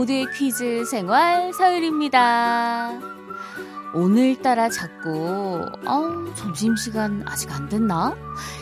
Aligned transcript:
모두의 0.00 0.26
퀴즈 0.32 0.84
생활 0.86 1.52
서율입니다. 1.52 2.90
오늘따라 3.92 4.70
자꾸 4.70 5.66
어, 5.86 6.34
점심시간 6.36 7.22
아직 7.26 7.52
안 7.52 7.68
됐나? 7.68 8.16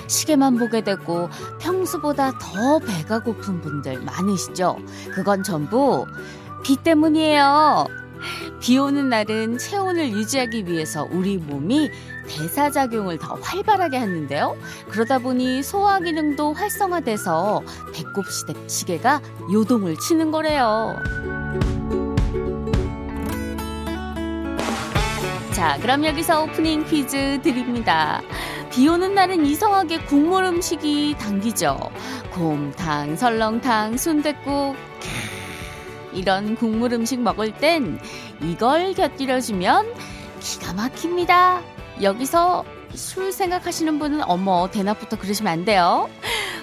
시계만 0.08 0.56
보게 0.56 0.80
되고 0.82 1.28
평소보다 1.60 2.38
더 2.38 2.78
배가 2.80 3.20
고픈 3.20 3.60
분들 3.60 4.02
많으시죠? 4.02 4.78
그건 5.12 5.44
전부 5.44 6.06
비 6.64 6.76
때문이에요. 6.76 7.86
비 8.60 8.76
오는 8.78 9.08
날은 9.08 9.58
체온을 9.58 10.10
유지하기 10.10 10.66
위해서 10.66 11.06
우리 11.08 11.36
몸이 11.36 11.88
대사작용을 12.28 13.18
더 13.18 13.34
활발하게 13.40 13.96
하는데요. 13.96 14.56
그러다 14.88 15.18
보니 15.18 15.62
소화 15.62 15.98
기능도 15.98 16.52
활성화돼서 16.52 17.62
배꼽 17.94 18.26
시계가 18.66 19.20
요동을 19.52 19.96
치는 19.98 20.30
거래요. 20.30 20.96
자, 25.52 25.76
그럼 25.80 26.04
여기서 26.04 26.44
오프닝 26.44 26.84
퀴즈 26.84 27.40
드립니다. 27.42 28.22
비 28.70 28.86
오는 28.88 29.14
날은 29.14 29.44
이상하게 29.44 30.04
국물 30.04 30.44
음식이 30.44 31.16
당기죠. 31.18 31.76
곰탕, 32.30 33.16
설렁탕, 33.16 33.96
순댓국, 33.96 34.76
이런 36.12 36.54
국물 36.54 36.92
음식 36.92 37.20
먹을 37.20 37.52
땐 37.52 37.98
이걸 38.40 38.94
곁들여주면 38.94 39.94
기가 40.40 40.74
막힙니다. 40.74 41.77
여기서 42.02 42.64
술 42.94 43.32
생각하시는 43.32 43.98
분은 43.98 44.22
어머 44.24 44.68
대낮부터 44.70 45.18
그러시면 45.18 45.52
안 45.52 45.64
돼요. 45.64 46.08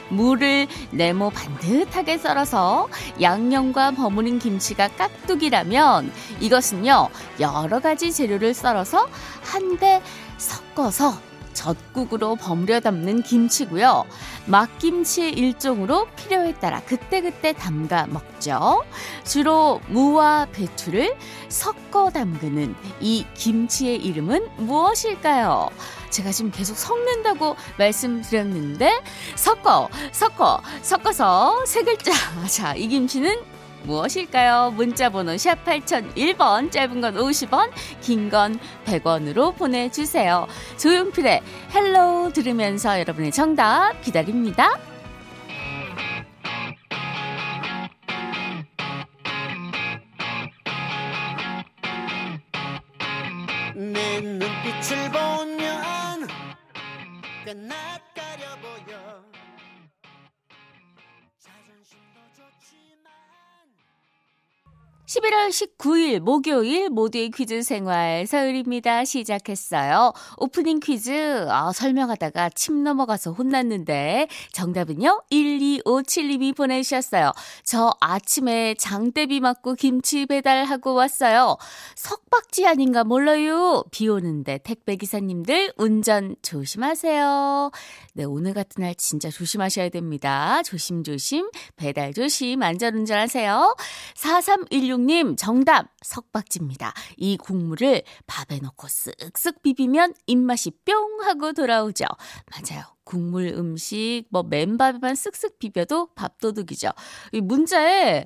물을 0.10 0.68
네모 0.92 1.32
반듯하게 1.32 2.18
썰어서 2.18 2.90
양념과 3.22 3.92
버무린 3.92 4.38
김치가 4.40 4.88
깍두기라면 4.88 6.12
이것은요 6.40 7.10
여러 7.40 7.80
가지 7.80 8.12
재료를 8.12 8.54
썰어서 8.54 9.08
한데 9.44 10.02
섞어서 10.38 11.18
젖국으로 11.66 12.36
버무려 12.36 12.80
담는 12.80 13.24
김치고요. 13.24 14.06
막김치의 14.46 15.32
일종으로 15.34 16.08
필요에 16.16 16.54
따라 16.54 16.80
그때그때 16.82 17.54
담가 17.54 18.06
먹죠. 18.08 18.84
주로 19.24 19.82
무와 19.88 20.48
배추를 20.52 21.16
섞어 21.50 22.12
담그는 22.12 22.76
이 23.02 23.26
김치의 23.34 23.98
이름은 23.98 24.48
무엇일까요? 24.58 25.70
제가 26.12 26.32
지금 26.32 26.52
계속 26.52 26.78
섞는다고 26.78 27.56
말씀드렸는데 27.80 29.02
섞어 29.36 29.90
섞어 30.12 30.62
섞어서 30.84 31.66
세 31.66 31.82
글자 31.84 32.12
자 32.48 32.76
이 32.76 32.88
김치는 32.88 33.55
무엇일까요? 33.86 34.72
문자번호 34.76 35.38
샵 35.38 35.64
8001번, 35.66 36.72
짧은 36.72 37.02
건 37.02 37.16
50원, 37.16 37.70
긴 38.02 38.30
건 38.30 38.60
100원으로 38.86 39.56
보내주세요. 39.56 40.48
조용필의 40.78 41.42
Hello 41.74 42.34
들으면서 42.34 43.00
여러분의 43.00 43.32
정답 43.32 44.02
기다립니다. 44.02 44.95
11월 65.16 65.50
19일 65.50 66.20
목요일 66.20 66.90
모두의 66.90 67.30
퀴즈 67.30 67.62
생활 67.62 68.28
서율입니다. 68.28 69.06
시작했어요. 69.06 70.12
오프닝 70.38 70.82
퀴즈 70.82 71.48
아, 71.50 71.72
설명하다가 71.72 72.50
침 72.50 72.84
넘어가서 72.84 73.32
혼났는데 73.32 74.28
정답은요. 74.52 75.24
1257님이 75.32 76.54
보내주셨어요. 76.56 77.32
저 77.64 77.96
아침에 78.02 78.76
장대비 78.78 79.40
맞고 79.40 79.76
김치 79.76 80.26
배달하고 80.26 80.94
왔어요. 80.94 81.58
석박지 81.96 82.68
아닌가 82.68 83.06
몰라요. 83.06 83.86
비 83.92 84.10
오는데 84.10 84.58
택배기사님들 84.64 85.74
운전 85.78 86.36
조심하세요. 86.42 87.72
네, 88.16 88.24
오늘 88.26 88.54
같은 88.54 88.84
날 88.84 88.96
진짜 88.96 89.30
조심하셔야 89.30 89.90
됩니다. 89.90 90.62
조심조심 90.64 91.52
배달 91.78 92.14
조심 92.14 92.62
안전운전 92.62 93.18
하세요. 93.18 93.76
4316 94.16 95.05
이은님 95.06 95.36
정답 95.36 95.88
석박지입니다. 96.02 96.94
이 97.18 97.38
국물을 97.38 98.02
밥에 98.26 98.60
넣고 98.60 98.88
쓱쓱 98.88 99.62
비비면 99.62 100.16
입맛이 100.26 100.72
뿅 100.84 101.22
하고 101.22 101.54
돌아오죠. 101.54 102.06
맞아요. 102.52 102.84
국물 103.04 103.48
음식 103.50 104.24
뭐 104.30 104.42
맨밥에만 104.44 105.14
쓱쓱 105.14 105.60
비벼도 105.60 106.10
밥도둑이죠. 106.16 106.90
이 107.34 107.42
문자에 107.42 108.26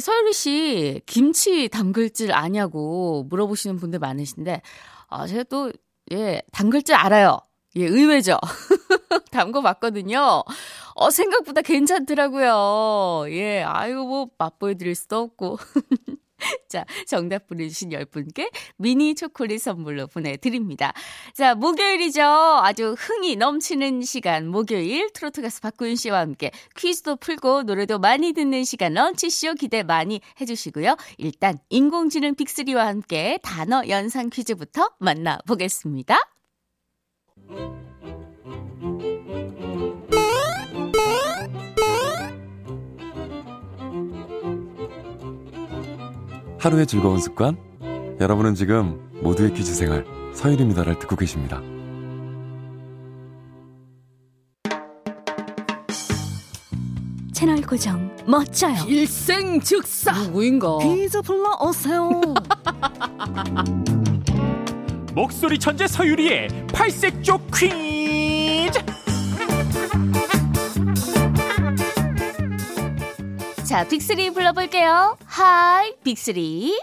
서유리 0.00 0.32
씨 0.32 1.02
김치 1.04 1.68
담글 1.68 2.10
줄 2.10 2.32
아냐고 2.32 3.26
물어보시는 3.28 3.76
분들 3.76 3.98
많으신데 3.98 4.62
아 5.08 5.26
제가 5.26 5.44
또 5.44 5.70
예, 6.12 6.42
담글 6.52 6.82
줄 6.82 6.94
알아요. 6.94 7.38
예, 7.76 7.86
의외죠. 7.86 8.38
담궈 9.30 9.62
봤거든요. 9.62 10.44
어, 10.94 11.10
생각보다 11.10 11.60
괜찮더라고요. 11.62 13.26
예, 13.32 13.62
아유, 13.62 13.96
뭐, 14.04 14.28
맛보여 14.38 14.74
드릴 14.74 14.94
수도 14.94 15.18
없고. 15.18 15.58
자, 16.68 16.84
정답 17.06 17.46
보내주신 17.46 17.90
10분께 17.90 18.50
미니 18.76 19.14
초콜릿 19.14 19.60
선물로 19.60 20.06
보내드립니다. 20.08 20.92
자, 21.32 21.54
목요일이죠. 21.54 22.22
아주 22.22 22.94
흥이 22.98 23.36
넘치는 23.36 24.02
시간. 24.02 24.48
목요일 24.48 25.10
트로트 25.12 25.42
가수 25.42 25.60
박구윤 25.60 25.96
씨와 25.96 26.20
함께 26.20 26.50
퀴즈도 26.76 27.16
풀고 27.16 27.62
노래도 27.62 27.98
많이 27.98 28.32
듣는 28.32 28.64
시간 28.64 28.94
런치쇼 28.94 29.54
기대 29.54 29.82
많이 29.82 30.20
해주시고요. 30.40 30.96
일단 31.18 31.58
인공지능 31.70 32.34
빅3와 32.34 32.78
함께 32.78 33.38
단어 33.42 33.82
연상 33.88 34.28
퀴즈부터 34.30 34.90
만나보겠습니다. 34.98 36.33
하루의 46.64 46.86
즐거운 46.86 47.20
습관? 47.20 47.58
여러분은 48.20 48.54
지금 48.54 48.98
모두의 49.22 49.52
퀴즈 49.52 49.74
생활 49.74 50.06
서일입니다를 50.32 50.98
듣고 50.98 51.14
계십니다. 51.14 51.60
채널 57.34 57.60
고정 57.60 58.10
멋져요. 58.26 58.76
일생 58.88 59.60
즉사 59.60 60.12
누구인가? 60.22 60.78
퀴즈 60.78 61.20
불러오세요. 61.20 62.10
목소리 65.14 65.60
천재 65.60 65.86
서유리의 65.86 66.48
팔색조 66.74 67.38
퀴즈. 67.54 68.84
자, 73.64 73.86
빅스리 73.88 74.30
불러볼게요. 74.30 75.16
Hi, 75.24 75.94
빅스리. 76.02 76.82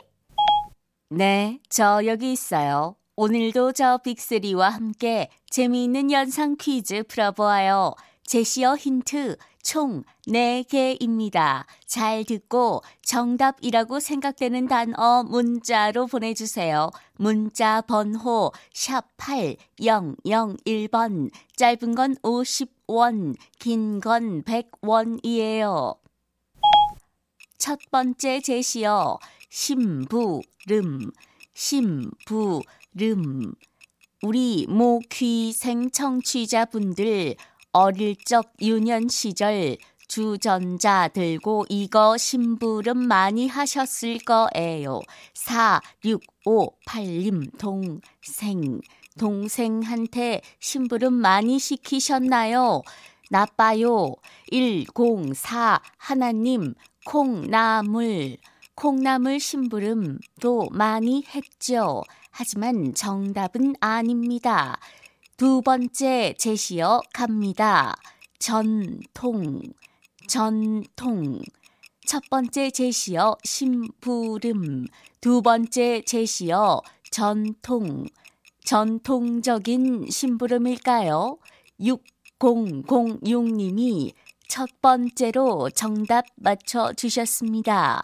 네, 1.09 1.59
저 1.69 2.05
여기 2.05 2.31
있어요. 2.31 2.95
오늘도 3.17 3.73
저 3.73 3.97
빅스리와 3.97 4.69
함께 4.69 5.27
재미있는 5.49 6.09
연상 6.11 6.55
퀴즈 6.57 7.03
풀어보아요. 7.03 7.95
제시어 8.25 8.75
힌트 8.75 9.37
총 9.63 10.03
4개입니다. 10.27 11.65
잘 11.85 12.23
듣고 12.23 12.81
정답이라고 13.03 13.99
생각되는 13.99 14.67
단어 14.67 15.23
문자로 15.23 16.07
보내주세요. 16.07 16.89
문자 17.17 17.81
번호 17.81 18.51
샵 18.73 19.05
8001번, 19.17 21.29
짧은 21.55 21.95
건 21.95 22.15
50원, 22.23 23.35
긴 23.59 23.99
건 23.99 24.43
100원이에요. 24.43 25.97
첫 27.57 27.79
번째 27.91 28.39
제시어 28.41 29.19
심부름, 29.49 31.11
심부름. 31.53 33.53
우리 34.23 34.67
모귀 34.69 35.51
생 35.51 35.89
청취자분들 35.89 37.35
어릴 37.73 38.15
적 38.25 38.51
유년 38.61 39.07
시절 39.07 39.77
주전자 40.07 41.07
들고 41.07 41.65
이거 41.69 42.17
심부름 42.17 43.07
많이 43.07 43.47
하셨을 43.47 44.19
거예요. 44.19 44.99
4658님 45.33 47.57
동생. 47.57 48.81
동생한테 49.17 50.41
심부름 50.59 51.13
많이 51.13 51.59
시키셨나요? 51.59 52.81
나빠요. 53.29 54.15
104 54.51 55.81
하나님 55.97 56.73
콩나물. 57.05 58.35
콩나물 58.75 59.39
심부름도 59.39 60.69
많이 60.71 61.23
했죠. 61.33 62.03
하지만 62.31 62.93
정답은 62.93 63.75
아닙니다. 63.79 64.77
두 65.41 65.63
번째 65.63 66.35
제시어 66.37 67.01
갑니다. 67.15 67.95
전통, 68.37 69.59
전통. 70.27 71.41
첫 72.05 72.21
번째 72.29 72.69
제시어 72.69 73.35
심부름, 73.43 74.85
두 75.19 75.41
번째 75.41 76.03
제시어 76.05 76.83
전통, 77.09 78.05
전통적인 78.65 80.11
심부름일까요? 80.11 81.39
6006님이 81.79 84.13
첫 84.47 84.69
번째로 84.79 85.71
정답 85.71 86.25
맞춰 86.35 86.93
주셨습니다. 86.93 88.03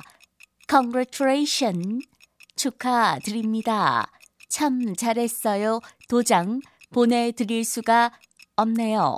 Congratulations. 0.68 2.07
축하드립니다. 2.56 4.12
참 4.50 4.95
잘했어요. 4.95 5.81
도장 6.10 6.62
보내드릴 6.89 7.63
수가 7.63 8.12
없네요. 8.56 9.18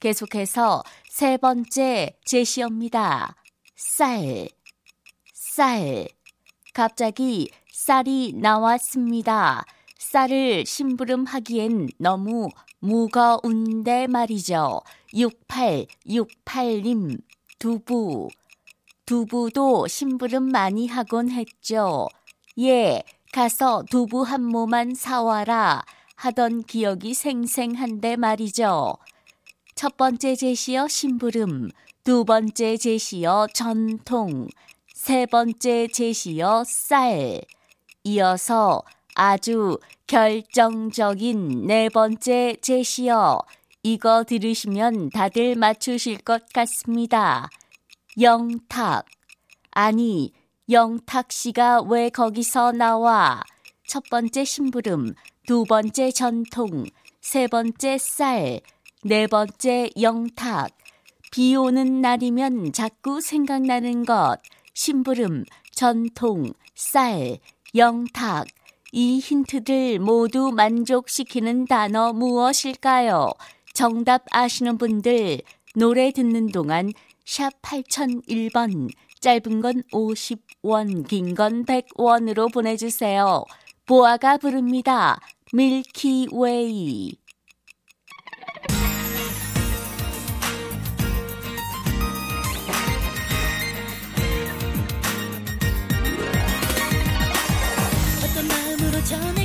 계속해서 0.00 0.82
세 1.08 1.36
번째 1.36 2.16
제시어입니다. 2.24 3.36
쌀, 3.76 4.48
쌀. 5.32 6.08
갑자기 6.74 7.50
쌀이 7.70 8.32
나왔습니다. 8.34 9.64
쌀을 9.98 10.66
심부름하기엔 10.66 11.88
너무 11.98 12.48
무거운데 12.80 14.06
말이죠. 14.06 14.80
6868님, 15.14 17.20
두부. 17.58 18.28
두부도 19.04 19.88
심부름 19.88 20.50
많이 20.50 20.88
하곤 20.88 21.30
했죠. 21.30 22.08
예, 22.58 23.02
가서 23.32 23.82
두부 23.90 24.22
한 24.22 24.44
모만 24.44 24.94
사와라 24.94 25.84
하던 26.22 26.62
기억이 26.62 27.14
생생한데 27.14 28.14
말이죠. 28.14 28.96
첫 29.74 29.96
번째 29.96 30.36
제시어 30.36 30.86
심부름, 30.86 31.70
두 32.04 32.24
번째 32.24 32.76
제시어 32.76 33.48
전통, 33.52 34.46
세 34.94 35.26
번째 35.26 35.88
제시어 35.88 36.62
쌀. 36.64 37.40
이어서 38.04 38.82
아주 39.16 39.80
결정적인 40.06 41.66
네 41.66 41.88
번째 41.88 42.56
제시어. 42.62 43.40
이거 43.82 44.22
들으시면 44.22 45.10
다들 45.10 45.56
맞추실 45.56 46.18
것 46.18 46.44
같습니다. 46.52 47.50
영탁. 48.20 49.06
아니, 49.72 50.32
영탁 50.70 51.32
씨가 51.32 51.82
왜 51.82 52.10
거기서 52.10 52.70
나와? 52.70 53.42
첫 53.88 54.04
번째 54.08 54.44
심부름, 54.44 55.14
두 55.46 55.64
번째 55.64 56.12
전통, 56.12 56.84
세 57.20 57.46
번째 57.48 57.98
쌀, 57.98 58.60
네 59.04 59.26
번째 59.26 59.90
영탁. 60.00 60.70
비 61.32 61.56
오는 61.56 62.00
날이면 62.00 62.72
자꾸 62.72 63.20
생각나는 63.20 64.04
것. 64.04 64.36
심부름, 64.74 65.44
전통, 65.72 66.52
쌀, 66.74 67.38
영탁. 67.74 68.46
이 68.92 69.18
힌트들 69.18 69.98
모두 69.98 70.52
만족시키는 70.52 71.64
단어 71.66 72.12
무엇일까요? 72.12 73.30
정답 73.74 74.24
아시는 74.30 74.78
분들 74.78 75.40
노래 75.74 76.12
듣는 76.12 76.52
동안 76.52 76.92
샵 77.24 77.50
8001번 77.62 78.90
짧은 79.20 79.60
건 79.60 79.82
50원, 79.92 81.08
긴 81.08 81.34
건 81.34 81.64
100원으로 81.64 82.52
보내주세요. 82.52 83.44
보아가 83.86 84.38
부릅니다. 84.38 85.18
밀키웨이. 85.52 87.16
어떤 98.24 98.48
마음으로 98.48 99.04
전할 99.04 99.41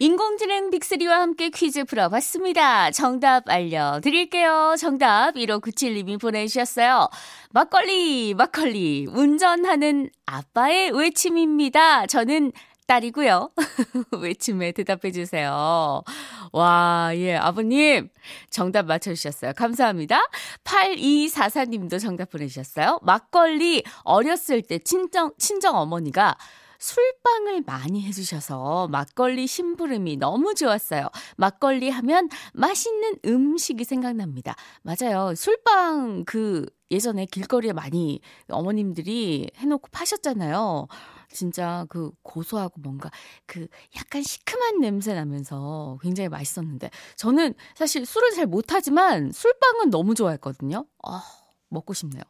인공지능 0.00 0.70
빅3와 0.70 1.08
함께 1.08 1.50
퀴즈 1.50 1.82
풀어봤습니다. 1.82 2.92
정답 2.92 3.48
알려드릴게요. 3.48 4.76
정답 4.78 5.34
1597님이 5.34 6.20
보내주셨어요. 6.20 7.08
막걸리, 7.50 8.32
막걸리, 8.34 9.06
운전하는 9.08 10.08
아빠의 10.24 10.92
외침입니다. 10.92 12.06
저는 12.06 12.52
딸이고요. 12.86 13.50
외침에 14.22 14.70
대답해 14.70 15.10
주세요. 15.10 16.04
와, 16.52 17.10
예, 17.14 17.34
아버님, 17.34 18.08
정답 18.50 18.86
맞춰주셨어요. 18.86 19.52
감사합니다. 19.56 20.22
8244님도 20.62 22.00
정답 22.00 22.30
보내주셨어요. 22.30 23.00
막걸리, 23.02 23.82
어렸을 24.04 24.62
때 24.62 24.78
친정, 24.78 25.32
친정 25.38 25.76
어머니가 25.76 26.36
술빵을 26.78 27.62
많이 27.66 28.02
해주셔서 28.02 28.88
막걸리 28.88 29.46
심부름이 29.46 30.16
너무 30.16 30.54
좋았어요. 30.54 31.08
막걸리 31.36 31.90
하면 31.90 32.28
맛있는 32.54 33.16
음식이 33.24 33.84
생각납니다. 33.84 34.54
맞아요. 34.82 35.34
술빵 35.34 36.24
그 36.24 36.66
예전에 36.90 37.26
길거리에 37.26 37.72
많이 37.72 38.20
어머님들이 38.48 39.50
해놓고 39.56 39.88
파셨잖아요. 39.90 40.86
진짜 41.30 41.84
그 41.90 42.10
고소하고 42.22 42.80
뭔가 42.80 43.10
그 43.46 43.66
약간 43.96 44.22
시큼한 44.22 44.80
냄새 44.80 45.14
나면서 45.14 45.98
굉장히 46.00 46.28
맛있었는데 46.28 46.90
저는 47.16 47.54
사실 47.74 48.06
술을 48.06 48.30
잘 48.32 48.46
못하지만 48.46 49.30
술빵은 49.32 49.90
너무 49.90 50.14
좋아했거든요. 50.14 50.86
아, 51.04 51.22
먹고 51.68 51.94
싶네요. 51.94 52.22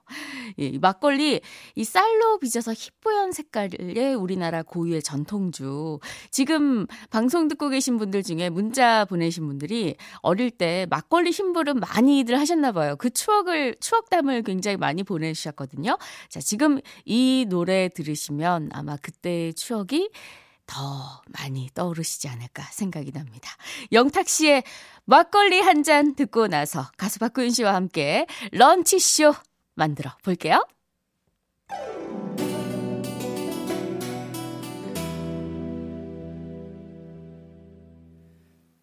예, 0.59 0.67
이 0.67 0.79
막걸리 0.79 1.41
이 1.75 1.85
쌀로 1.85 2.39
빚어서 2.39 2.73
희뿌연 2.73 3.33
색깔의 3.33 4.15
우리나라 4.15 4.63
고유의 4.63 5.03
전통주. 5.03 6.01
지금 6.31 6.87
방송 7.11 7.49
듣고 7.49 7.69
계신 7.69 7.99
분들 7.99 8.23
중에 8.23 8.51
문자 8.51 9.05
보내신 9.05 9.47
분들이 9.47 9.97
어릴 10.21 10.51
때 10.51 10.87
막걸리 10.91 11.33
심부름 11.33 11.81
많이들 11.81 12.39
하셨나 12.39 12.73
봐요. 12.73 12.97
그 12.97 13.11
추억을 13.11 13.77
추억담을 13.81 14.43
굉장히 14.43 14.77
많이 14.77 15.03
보내주셨거든요. 15.03 15.99
자, 16.29 16.41
지금 16.41 16.81
이 17.05 17.47
노래 17.49 17.89
들으시면 17.89 18.71
아마 18.73 18.97
그때의 18.97 19.55
추억이 19.55 20.11
더 20.69 21.23
많이 21.27 21.69
떠오르시지 21.75 22.29
않을까 22.29 22.63
생각이 22.63 23.11
납니다. 23.13 23.51
영탁 23.91 24.29
씨의 24.29 24.63
막걸리 25.07 25.61
한 25.61 25.83
잔 25.83 26.15
듣고 26.15 26.47
나서 26.49 26.91
가수 26.97 27.19
박구윤 27.19 27.51
씨와 27.51 27.75
함께 27.75 28.27
런치쇼 28.53 29.33
만들어 29.75 30.11
볼게요. 30.23 30.63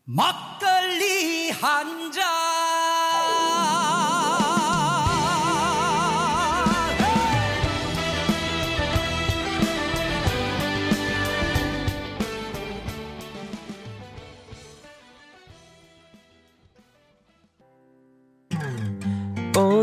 막걸리 0.06 1.52
한 1.52 2.12
잔. 2.12 2.55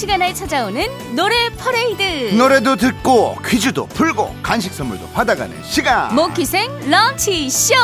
시간에 0.00 0.32
찾아오는 0.32 1.14
노래 1.14 1.50
퍼레이드. 1.58 2.34
노래도 2.34 2.74
듣고 2.74 3.36
퀴즈도 3.46 3.84
풀고 3.88 4.34
간식 4.42 4.72
선물도 4.72 5.10
받아가는 5.10 5.54
시간 5.62 6.14
모키생 6.14 6.88
런치 6.88 7.50
쇼. 7.50 7.74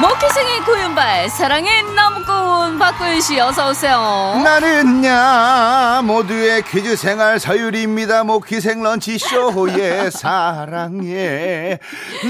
모키생의 0.00 0.60
구윤발, 0.64 1.28
사랑의 1.28 1.82
나무꾼 1.94 2.78
박구윤 2.78 3.20
씨 3.20 3.38
어서 3.38 3.68
오세요. 3.70 4.40
나는야 4.42 6.00
모두의 6.04 6.62
퀴즈 6.62 6.96
생활 6.96 7.38
서유리입니다 7.38 8.24
모키생 8.24 8.82
런치쇼의 8.82 10.10
사랑의 10.12 11.78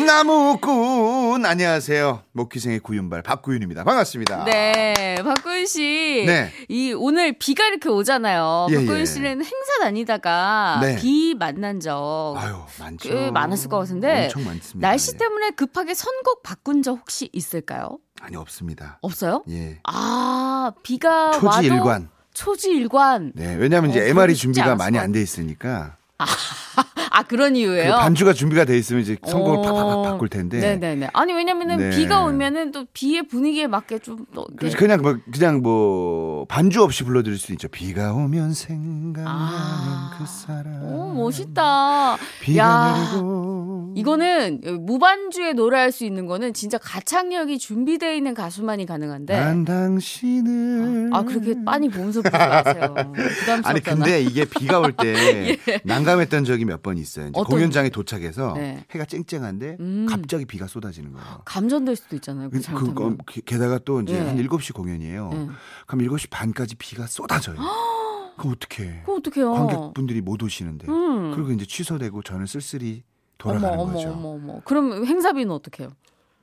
나무꾼 0.07 1.47
안녕하세요 1.47 2.23
모키생의 2.33 2.81
구윤발 2.81 3.23
박구윤입니다 3.23 3.85
반갑습니다 3.85 4.45
네, 4.47 5.15
박구윤 5.23 5.67
씨. 5.67 6.25
네. 6.27 6.51
이 6.69 6.93
오늘 6.93 7.35
비가 7.39 7.65
이렇게 7.67 7.89
오잖아요. 7.89 8.67
예, 8.71 8.77
박구윤 8.79 9.01
예. 9.01 9.05
씨는 9.05 9.31
행사 9.45 9.79
다니다가 9.81 10.79
네. 10.83 10.97
비 10.97 11.35
만난 11.39 11.79
적 11.79 12.35
아유 12.37 12.57
많죠 12.81 13.09
꽤 13.09 13.31
많았을 13.31 13.69
것 13.69 13.79
같은데 13.79 14.29
날씨 14.75 15.13
예. 15.15 15.19
때문에 15.19 15.51
급하게 15.51 15.95
선곡 15.95 16.43
바꾼 16.43 16.83
적 16.83 16.93
혹시 16.99 17.29
있 17.33 17.51
을까요? 17.61 17.99
아니 18.21 18.37
없습니다 18.37 18.99
없어요? 19.03 19.45
예 19.49 19.79
아, 19.85 20.73
비가 20.83 21.31
초지일관 21.33 22.09
초지일관. 22.35 23.33
네 23.35 23.55
왜냐하면 23.57 23.91
이제 23.91 24.01
어, 24.01 24.05
MR이 24.05 24.35
준비가 24.35 24.77
많이 24.77 24.97
것안돼 24.97 25.21
있으니까 25.21 25.97
아, 26.19 26.27
그런 27.25 27.55
그 27.55 27.59
이유예요. 27.59 27.97
반주가 27.97 28.33
준비가 28.33 28.65
돼 28.65 28.79
있으면 28.79 29.03
이제 29.03 29.17
선곡을 29.27 29.59
어, 29.59 29.63
팍팍팍 29.63 30.05
바꿀 30.05 30.29
텐데 30.29 30.59
네네네. 30.61 31.11
아니 31.13 31.33
왜냐면은 31.33 31.79
네. 31.79 31.91
비가 31.91 32.23
오면은 32.23 32.73
또 32.73 32.87
비의 32.93 33.27
분위기에 33.27 33.67
맞게 33.67 33.99
좀또 34.01 34.47
그래서 34.57 34.77
그냥 34.79 35.03
뭐 35.03 35.17
그냥 35.33 35.61
뭐 35.63 36.45
반주 36.47 36.83
없이 36.83 37.05
불러드릴 37.05 37.39
수 37.39 37.53
있죠. 37.53 37.69
비가 37.69 38.13
오면 38.13 38.55
생각나는 38.55 39.25
아. 39.27 40.17
그 40.19 40.27
사람. 40.27 40.83
오 40.85 41.13
멋있다. 41.15 42.17
비가 42.41 42.63
야. 42.65 42.95
내리고. 43.11 43.60
이거는 43.97 44.61
무반주에 44.87 45.53
노래할 45.53 45.93
수 45.93 46.05
있는 46.05 46.27
거는 46.27 46.53
진짜 46.55 46.79
가창력이 46.79 47.59
준비되어 47.59 48.13
있는 48.15 48.35
가수만이 48.35 48.87
가능한데. 48.87 49.39
난 49.39 49.65
당신을. 49.65 51.11
아 51.13 51.23
그렇게 51.23 51.55
빤히 51.65 51.89
보면서 51.89 52.21
부르지 52.23 52.37
마세요. 52.39 52.95
부담스럽잖아. 53.13 53.69
아니 53.69 53.81
근데 53.81 54.23
이게 54.23 54.45
비가 54.45 54.79
올때 54.81 55.15
예. 55.69 55.81
난감했던 55.85 56.45
적이 56.45 56.65
몇 56.65 56.81
번 56.81 56.97
있어요. 56.97 57.27
이제 57.29 57.41
공연장에 57.47 57.91
도착해서 57.91 58.55
네. 58.55 58.85
해가 58.91 59.05
쨍쨍한데 59.05 59.77
음. 59.81 60.07
갑자기 60.09 60.47
비가 60.47 60.67
쏟아지는 60.67 61.13
거예요. 61.13 61.43
감전될 61.45 61.95
수도 61.95 62.17
있잖아요. 62.17 62.49
그 62.49 62.59
그. 62.61 62.95
그, 62.95 63.17
그, 63.27 63.41
게다가 63.43 63.79
또 63.85 64.01
이제 64.01 64.15
예. 64.15 64.19
한 64.21 64.39
7시 64.39 64.73
공연이에요. 64.73 65.31
예. 65.35 65.49
그럼 65.87 66.07
7시 66.09 66.29
반까지 66.31 66.77
비가 66.77 67.07
쏟아져요. 67.07 67.57
그럼 68.39 68.55
어떡해. 68.57 69.01
그거 69.05 69.17
어떡해요? 69.17 69.53
관객분들이 69.53 70.23
못 70.23 70.43
오시는데. 70.43 70.89
음. 70.89 71.33
그리고 71.35 71.51
이제 71.53 71.67
취소되고 71.67 72.23
저는 72.23 72.47
쓸쓸히 72.47 73.03
돌아가는 73.41 73.79
어머 73.79 73.93
거죠. 73.93 74.11
어머 74.11 74.29
어머. 74.31 74.61
그럼 74.65 75.05
행사비는 75.05 75.51
어떡해요? 75.51 75.93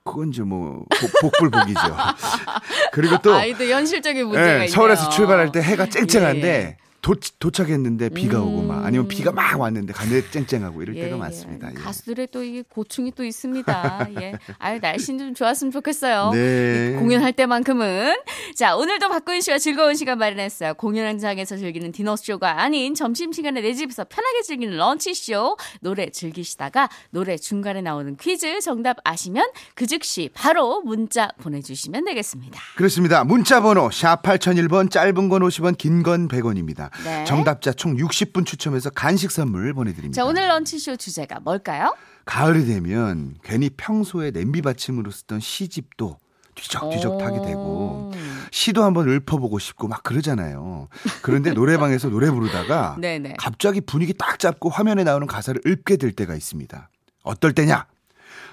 그건 0.04 0.30
이제 0.30 0.42
뭐 0.42 0.86
복, 0.90 1.12
복불복이죠. 1.22 1.80
그리고 2.92 3.18
또 3.22 3.34
아이도 3.34 3.66
현실적인 3.66 4.26
문제가 4.28 4.64
예. 4.64 4.68
서울에서 4.68 5.10
출발할 5.10 5.52
때 5.52 5.62
해가 5.62 5.88
쨍쨍한데 5.90 6.48
예, 6.48 6.54
예. 6.54 6.78
도, 7.08 7.16
도착했는데 7.40 8.10
비가 8.10 8.42
오고 8.42 8.64
막 8.64 8.86
아니면 8.86 9.08
비가 9.08 9.32
막 9.32 9.56
음. 9.56 9.62
왔는데 9.62 9.94
가는데 9.94 10.30
쨍쨍하고 10.30 10.82
이럴 10.82 10.98
예, 10.98 11.04
때가 11.04 11.16
예. 11.16 11.20
많습니다. 11.20 11.70
예. 11.70 11.74
가수들의 11.74 12.28
또 12.34 12.44
이게 12.44 12.64
고충이 12.68 13.14
또 13.16 13.24
있습니다. 13.24 14.10
예. 14.22 14.34
아유, 14.60 14.80
날씨는 14.82 15.20
좀 15.20 15.34
좋았으면 15.34 15.72
좋겠어요. 15.72 16.32
네. 16.34 16.98
공연할 17.00 17.32
때만큼은. 17.32 18.14
자, 18.56 18.76
오늘도 18.76 19.08
박구윤 19.08 19.40
씨와 19.40 19.58
즐거운 19.58 19.96
시간 19.96 20.18
마련했어요. 20.18 20.74
공연장에서 20.74 21.56
즐기는 21.56 21.90
디너쇼가 21.94 22.62
아닌 22.62 22.94
점심 22.94 23.32
시간에 23.32 23.62
내 23.62 23.74
집에서 23.74 24.04
편하게 24.04 24.42
즐기는 24.42 24.76
런치쇼. 24.76 25.56
노래 25.80 26.10
즐기시다가 26.10 26.90
노래 27.12 27.38
중간에 27.38 27.82
나오는 27.82 28.18
퀴즈 28.18 28.60
정답 28.60 28.98
아시면 29.06 29.48
그 29.76 29.86
즉시 29.88 30.30
바로 30.34 30.82
문자 30.82 31.30
보내주시면 31.40 32.04
되겠습니다. 32.04 32.60
그렇습니다. 32.76 33.24
문자 33.24 33.62
번호 33.62 33.90
샵 33.92 34.22
8001번 34.24 34.92
짧은 34.92 35.30
건 35.30 35.42
50원 35.44 35.78
긴 35.78 36.04
건 36.04 36.28
100원입니다. 36.28 36.90
네. 37.04 37.24
정답자 37.26 37.74
총 37.74 37.96
60분 37.96 38.46
추첨해서 38.46 38.90
간식 38.90 39.32
선물 39.32 39.74
보내드립니다. 39.74 40.16
자, 40.16 40.26
오늘 40.26 40.48
런치쇼 40.48 40.98
주제가 40.98 41.40
뭘까요? 41.40 41.96
가을이 42.26 42.66
되면 42.66 43.36
괜히 43.44 43.70
평소에 43.70 44.32
냄비 44.32 44.62
받침으로 44.62 45.12
쓰던 45.12 45.40
시집도 45.40 46.18
뒤적뒤적 46.56 47.20
하게 47.20 47.40
되고 47.42 48.12
오. 48.12 48.12
시도 48.52 48.84
한번 48.84 49.08
읊어보고 49.10 49.60
싶고 49.60 49.88
막 49.88 50.04
그러잖아요. 50.04 50.88
그런데 51.22 51.52
노래방에서 51.52 52.10
노래 52.10 52.30
부르다가. 52.32 52.98
갑자기 53.38 53.82
분위기 53.82 54.14
딱 54.14 54.40
잡고 54.40 54.70
화면에 54.70 55.04
나오는 55.04 55.28
가사를 55.28 55.62
읊게 55.66 55.98
될 55.98 56.12
때가 56.12 56.36
있습니다. 56.36 56.90
어떨 57.24 57.54
때냐? 57.54 57.86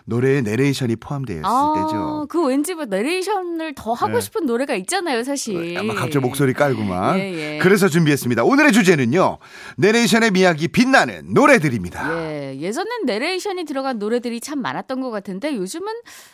노래에 0.07 0.43
내레이션이 0.43 0.97
포함되어 0.97 1.37
있을 1.37 1.45
아, 1.47 1.73
때죠. 1.77 2.27
그 2.29 2.45
왠지 2.47 2.75
뭐 2.75 2.85
내레이션을 2.85 3.75
더 3.75 3.95
하고 3.95 4.15
네. 4.15 4.21
싶은 4.21 4.45
노래가 4.45 4.75
있잖아요, 4.75 5.25
사실. 5.25 5.79
아마 5.79 5.95
갑자기 5.95 6.19
목소리 6.19 6.53
깔고만. 6.53 7.19
예, 7.19 7.55
예. 7.55 7.59
그래서 7.59 7.89
준비했습니다. 7.89 8.45
오늘의 8.45 8.73
주제는요. 8.73 9.39
내레이션의 9.79 10.33
미학이 10.33 10.69
빛나는 10.69 11.33
노래들입니다. 11.33 12.19
예, 12.21 12.59
예전엔 12.61 13.07
내레이션이 13.07 13.65
들어간 13.65 13.99
노래들이 13.99 14.41
참 14.41 14.61
많았던 14.61 15.01
것 15.01 15.11
같은데 15.11 15.55
요즘은 15.57 15.93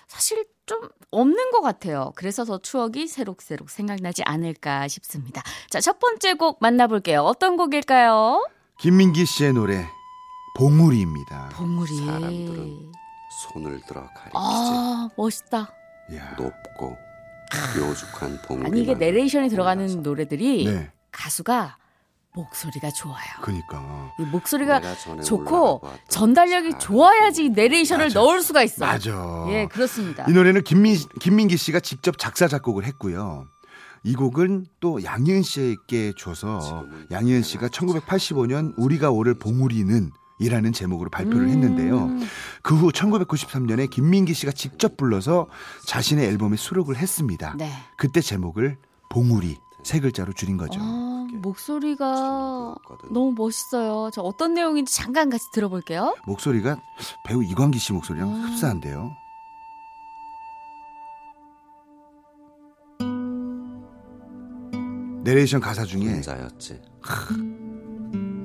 사실 0.08 0.46
좀 0.66 0.80
없는 1.12 1.50
것 1.52 1.60
같아요. 1.60 2.12
그래서 2.16 2.44
더 2.44 2.58
추억이 2.58 3.06
새록새록 3.06 3.70
생각나지 3.70 4.22
않을까 4.24 4.88
싶습니다. 4.88 5.42
자, 5.68 5.80
첫 5.80 5.98
번째 6.00 6.34
곡 6.34 6.58
만나볼게요. 6.60 7.20
어떤 7.20 7.56
곡일까요? 7.56 8.48
김민기 8.80 9.26
씨의 9.26 9.52
노래 9.52 9.86
봉우리입니다. 10.56 11.50
봉우리. 11.54 12.06
사람들은 12.06 12.92
손을 13.30 13.80
들어 13.86 14.02
가리키지 14.08 14.32
아, 14.34 15.08
멋있다. 15.16 15.72
높고 16.36 16.96
뾰족한 17.74 18.40
봉우리 18.42 18.66
아니, 18.66 18.82
이게 18.82 18.94
내레이션이 18.94 19.48
들어가는 19.48 20.02
노래들이 20.02 20.64
네. 20.66 20.90
가수가 21.12 21.76
목소리가 22.34 22.90
좋아요. 22.90 23.26
그니까. 23.42 24.12
이 24.18 24.22
목소리가 24.22 24.80
좋고 25.24 25.82
전달력이 26.08 26.78
좋아야지 26.78 27.50
내레이션을 27.50 28.06
맞아. 28.06 28.20
넣을 28.20 28.42
수가 28.42 28.62
있어. 28.62 28.86
맞아. 28.86 29.46
예, 29.50 29.66
그렇습니다. 29.66 30.24
이 30.28 30.32
노래는 30.32 30.62
김민, 30.62 30.96
김민기 31.20 31.56
씨가 31.56 31.80
직접 31.80 32.18
작사 32.18 32.46
작곡을 32.46 32.84
했고요. 32.84 33.48
이 34.04 34.14
곡은 34.14 34.66
또 34.80 35.02
양희은 35.02 35.42
씨에게 35.42 36.12
줘서 36.16 36.86
양희은 37.10 37.42
씨가 37.42 37.68
1985년 37.68 38.72
우리가 38.76 39.10
오를 39.10 39.34
봉우리는 39.34 40.10
이라는 40.40 40.72
제목으로 40.72 41.10
발표를 41.10 41.42
음. 41.42 41.48
했는데요. 41.50 42.10
그후 42.62 42.90
1993년에 42.90 43.88
김민기 43.90 44.34
씨가 44.34 44.52
직접 44.52 44.96
불러서 44.96 45.46
자신의 45.86 46.26
앨범에 46.26 46.56
수록을 46.56 46.96
했습니다. 46.96 47.54
네. 47.58 47.70
그때 47.96 48.20
제목을 48.20 48.78
봉우리 49.10 49.56
세 49.84 50.00
글자로 50.00 50.32
줄인 50.32 50.56
거죠. 50.56 50.80
아, 50.82 51.26
목소리가. 51.34 52.74
너무 53.12 53.34
멋있어요. 53.36 54.10
저 54.12 54.22
어떤 54.22 54.54
내용인지 54.54 54.94
잠깐 54.94 55.30
같이 55.30 55.44
들어볼게요. 55.52 56.16
목소리가 56.26 56.76
배우 57.24 57.42
이광기 57.44 57.78
씨 57.78 57.92
목소리랑 57.92 58.28
아. 58.28 58.32
흡사한데요. 58.48 59.16
내레이션 65.22 65.60
가사 65.60 65.84
중에 65.84 66.02
혼자였지. 66.06 66.80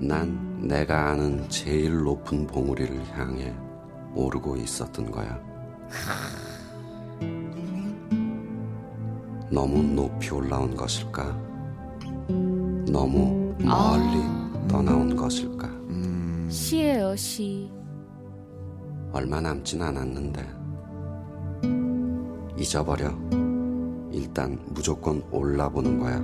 난 0.02 0.55
내가 0.66 1.12
아는 1.12 1.48
제일 1.48 1.96
높은 2.04 2.48
봉우리를 2.48 3.00
향해 3.16 3.54
오르고 4.16 4.56
있었던 4.58 5.12
거야. 5.12 5.40
너무 9.52 9.84
높이 9.84 10.32
올라온 10.32 10.76
것일까? 10.76 11.24
너무 12.92 13.54
멀리 13.60 14.68
떠나온 14.68 15.16
것일까? 15.16 15.68
음, 15.68 16.48
시예요, 16.50 17.16
시. 17.16 17.72
얼마 19.14 19.40
남진 19.40 19.84
않았는데 19.84 20.50
잊어버려. 22.58 23.10
일단 24.12 24.60
무조건 24.70 25.24
올라보는 25.30 26.00
거야. 26.00 26.20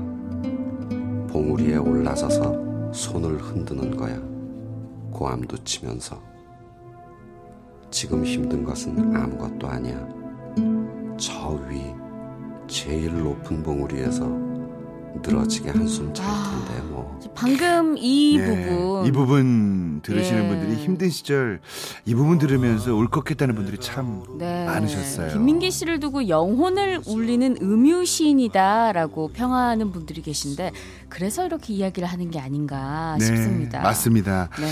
봉우리에 1.32 1.76
올라서서 1.76 2.92
손을 2.92 3.38
흔드는 3.38 3.96
거야. 3.96 4.31
고함도 5.12 5.64
치면서. 5.64 6.22
지금 7.92 8.26
힘든 8.26 8.64
것은 8.64 9.16
아무것도 9.16 9.68
아니야. 9.68 10.08
저 11.18 11.52
위, 11.70 11.94
제일 12.68 13.22
높은 13.22 13.62
봉우리에서 13.62 14.51
늘어지게 15.24 15.70
한숨 15.70 16.14
잘 16.14 16.26
아. 16.28 16.64
텐데 16.66 16.82
뭐. 16.90 17.20
방금 17.34 17.96
이 17.98 18.38
네, 18.38 18.46
부분 18.46 19.06
이 19.06 19.12
부분 19.12 20.02
들으시는 20.04 20.44
예. 20.44 20.48
분들이 20.48 20.76
힘든 20.76 21.10
시절 21.10 21.60
이 22.06 22.14
부분 22.14 22.38
들으면서 22.38 22.94
울컥했다는 22.94 23.56
분들이 23.56 23.78
참 23.78 24.24
네. 24.38 24.66
많으셨어요. 24.66 25.32
김민기 25.34 25.72
씨를 25.72 26.00
두고 26.00 26.28
영혼을 26.28 27.02
울리는 27.06 27.58
음유 27.62 28.06
시인이다라고 28.06 29.30
평하는 29.30 29.92
분들이 29.92 30.22
계신데 30.22 30.72
그래서 31.10 31.46
이렇게 31.46 31.74
이야기를 31.74 32.08
하는 32.08 32.30
게 32.32 32.40
아닌가 32.40 33.16
네, 33.20 33.26
싶습니다. 33.26 33.82
맞습니다. 33.82 34.50
네. 34.60 34.68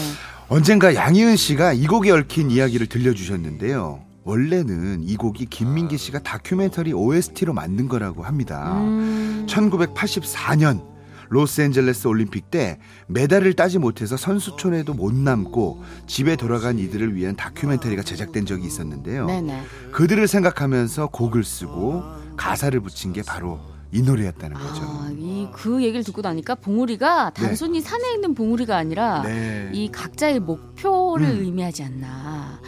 언젠가 0.49 0.93
양희은 0.95 1.35
씨가 1.37 1.73
이 1.73 1.85
곡에 1.87 2.11
얽힌 2.11 2.51
이야기를 2.51 2.87
들려주셨는데요. 2.87 4.08
원래는 4.29 5.01
이 5.03 5.15
곡이 5.15 5.47
김민기 5.47 5.97
씨가 5.97 6.19
다큐멘터리 6.19 6.93
OST로 6.93 7.51
만든 7.53 7.87
거라고 7.87 8.21
합니다. 8.23 8.73
음, 8.77 9.47
1984년 9.49 10.87
로스앤젤레스 11.29 12.07
올림픽 12.07 12.51
때 12.51 12.77
메달을 13.07 13.53
따지 13.53 13.79
못해서 13.79 14.17
선수촌에도 14.17 14.93
못 14.93 15.13
남고 15.13 15.83
집에 16.05 16.35
돌아간 16.35 16.77
이들을 16.77 17.15
위한 17.15 17.35
다큐멘터리가 17.35 18.03
제작된 18.03 18.45
적이 18.45 18.67
있었는데요. 18.67 19.25
네네. 19.25 19.63
그들을 19.91 20.27
생각하면서 20.27 21.07
곡을 21.07 21.43
쓰고 21.43 22.03
가사를 22.37 22.79
붙인 22.81 23.13
게 23.13 23.23
바로 23.23 23.59
이 23.91 24.03
노래였다는 24.03 24.55
거죠. 24.55 24.81
아, 24.83 25.09
이그 25.11 25.81
얘기를 25.81 26.03
듣고 26.03 26.21
나니까 26.21 26.55
봉우리가 26.55 27.31
단순히 27.31 27.81
산에 27.81 28.13
있는 28.13 28.35
봉우리가 28.35 28.77
아니라 28.77 29.23
네. 29.23 29.71
이 29.73 29.91
각자의 29.91 30.39
목표를 30.41 31.27
음. 31.27 31.39
의미하지 31.41 31.83
않나. 31.83 32.59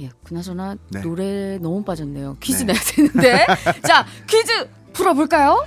예, 0.00 0.10
그나저나 0.24 0.76
네. 0.90 1.00
노래 1.00 1.58
너무 1.58 1.82
빠졌네요. 1.84 2.36
퀴즈 2.40 2.64
네. 2.64 2.72
내야 2.72 2.82
되는데. 2.82 3.46
자, 3.86 4.06
퀴즈 4.26 4.68
풀어볼까요? 4.92 5.64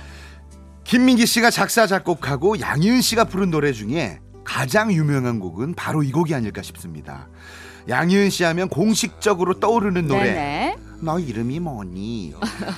김민기 0.84 1.26
씨가 1.26 1.50
작사 1.50 1.86
작곡하고 1.86 2.60
양희은 2.60 3.00
씨가 3.00 3.24
부른 3.24 3.50
노래 3.50 3.72
중에 3.72 4.20
가장 4.44 4.92
유명한 4.92 5.38
곡은 5.38 5.74
바로 5.74 6.02
이 6.02 6.10
곡이 6.10 6.34
아닐까 6.34 6.62
싶습니다. 6.62 7.28
양희은 7.88 8.30
씨 8.30 8.44
하면 8.44 8.68
공식적으로 8.68 9.58
떠오르는 9.60 10.06
노래 10.06 10.24
네네. 10.24 10.76
너 11.02 11.18
이름이 11.18 11.60
뭐니? 11.60 12.34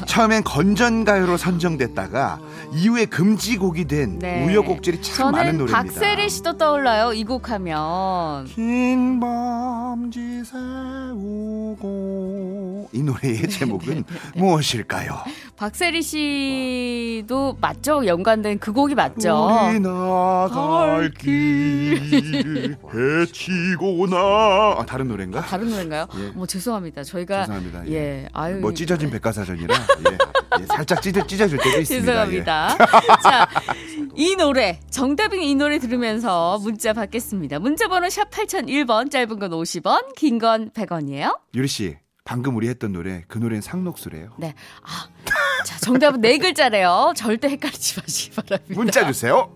처음엔 0.06 0.44
건전가요로 0.44 1.36
선정됐다가 1.36 2.38
이후에 2.72 3.04
금지곡이 3.06 3.86
된 3.86 4.18
네. 4.20 4.46
우여곡절이 4.46 5.02
참 5.02 5.32
많은 5.32 5.58
노래입니다. 5.58 5.76
박세리 5.82 6.30
씨도 6.30 6.56
떠올라요. 6.56 7.12
이 7.14 7.24
곡 7.24 7.50
하면. 7.50 8.44
긴 8.46 9.18
밤지 9.20 10.42
새우고 11.72 12.88
이 12.92 13.02
노래의 13.02 13.48
제목은 13.48 14.04
무엇일까요? 14.36 15.18
박세리 15.56 16.02
씨도 16.02 17.56
맞죠? 17.60 18.04
연관된 18.06 18.58
그 18.58 18.72
곡이 18.72 18.94
맞죠? 18.94 19.48
우리 19.68 19.80
나갈 19.80 21.10
길 21.18 22.76
헤치고 22.92 24.06
나 24.08 24.16
아, 24.78 24.84
다른 24.86 25.08
노래인가? 25.08 25.40
다른 25.42 25.70
노래인가요? 25.70 26.06
예. 26.18 26.28
뭐 26.34 26.46
죄송합니다. 26.46 27.02
저희가 27.04 27.42
죄송합니다. 27.46 27.86
예. 27.88 27.92
예, 27.92 28.11
아유 28.32 28.56
뭐 28.56 28.72
찢어진 28.74 29.10
백과사전이라 29.10 29.74
예. 29.74 30.18
예, 30.60 30.66
살짝 30.66 31.00
찢어, 31.02 31.26
찢어질 31.26 31.58
때도 31.58 31.80
있습니다. 31.80 32.06
죄송합니다. 32.06 32.76
자, 33.22 33.48
이 34.14 34.36
노래 34.36 34.78
정답인 34.90 35.42
이 35.42 35.54
노래 35.54 35.78
들으면서 35.78 36.58
문자 36.58 36.92
받겠습니다. 36.92 37.58
문자번호 37.58 38.10
샵 38.10 38.30
8001번 38.30 39.10
짧은 39.10 39.38
건 39.38 39.50
50원, 39.50 40.14
긴 40.14 40.38
건 40.38 40.70
100원이에요. 40.70 41.22
예. 41.24 41.58
유리 41.58 41.68
씨, 41.68 41.96
방금 42.24 42.54
우리 42.56 42.68
했던 42.68 42.92
노래 42.92 43.24
그 43.28 43.38
노래는 43.38 43.62
상록수래요. 43.62 44.32
네. 44.38 44.54
아, 44.82 45.08
자, 45.64 45.78
정답은 45.78 46.20
네 46.20 46.36
글자래요. 46.36 47.14
절대 47.16 47.48
헷갈리지 47.48 48.00
마시기 48.00 48.36
바랍니다. 48.36 48.74
문자 48.74 49.06
주세요. 49.06 49.50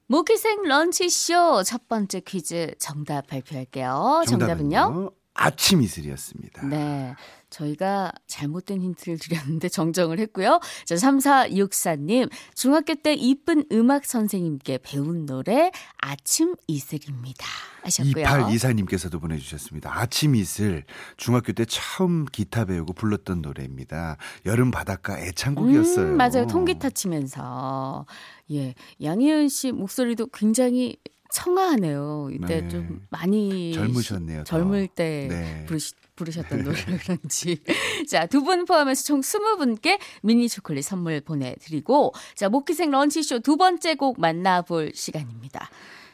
모기생 0.07 0.63
런치쇼 0.63 1.63
첫 1.65 1.87
번째 1.89 2.21
퀴즈 2.21 2.75
정답 2.79 3.27
발표할게요. 3.29 4.25
정답은요? 4.29 5.13
아침 5.41 5.81
이슬이었습니다. 5.81 6.67
네. 6.67 7.15
저희가 7.49 8.13
잘못된 8.27 8.83
힌트를 8.83 9.19
드렸는데 9.19 9.71
정정을 9.71 10.19
했고요. 10.19 10.61
자, 10.85 10.95
3464님, 10.95 12.31
중학교 12.55 12.95
때 12.95 13.15
이쁜 13.15 13.65
음악 13.73 14.05
선생님께 14.05 14.81
배운 14.83 15.25
노래 15.25 15.73
아침 15.97 16.55
이슬입니다. 16.67 17.47
하셨고요. 17.83 18.27
2824님께서도 18.27 19.19
보내주셨습니다. 19.19 19.99
아침 19.99 20.35
이슬 20.35 20.85
중학교 21.17 21.53
때 21.53 21.65
처음 21.65 22.27
기타 22.27 22.67
배우고 22.67 22.93
불렀던 22.93 23.41
노래입니다. 23.41 24.19
여름 24.45 24.71
바닷가 24.71 25.19
애창곡이었어요. 25.19 26.07
음, 26.07 26.17
맞아요. 26.19 26.47
통기타 26.47 26.91
치면서. 26.91 28.05
예. 28.53 28.75
양희은 29.03 29.49
씨 29.49 29.73
목소리도 29.73 30.27
굉장히 30.35 30.99
청아하네요. 31.33 32.29
이때 32.33 32.63
네. 32.63 32.69
좀 32.69 33.07
많이 33.11 33.73
젊으셨네요, 33.73 34.39
더. 34.39 34.45
젊을 34.45 34.89
때 34.89 35.27
네. 35.31 35.65
부르시, 35.67 35.95
부르셨던 36.17 36.63
노래라 36.65 36.99
그런지. 37.03 37.59
자, 38.11 38.27
두 38.27 38.43
분 38.43 38.65
포함해서 38.65 39.05
총 39.05 39.21
20분께 39.21 39.99
미니 40.23 40.49
초콜릿 40.49 40.85
선물 40.85 41.21
보내드리고, 41.21 42.13
자, 42.35 42.49
목기생 42.49 42.91
런치쇼 42.91 43.41
두 43.41 43.57
번째 43.57 43.95
곡 43.95 44.21
만나볼 44.21 44.93
시간입니다. 44.95 45.69